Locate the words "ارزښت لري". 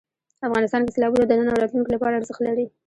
2.19-2.65